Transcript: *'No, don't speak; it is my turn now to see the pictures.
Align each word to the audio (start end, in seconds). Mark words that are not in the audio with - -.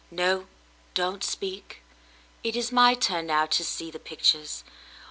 *'No, 0.09 0.47
don't 0.95 1.23
speak; 1.23 1.83
it 2.43 2.55
is 2.55 2.71
my 2.71 2.95
turn 2.95 3.27
now 3.27 3.45
to 3.45 3.63
see 3.63 3.91
the 3.91 3.99
pictures. 3.99 4.63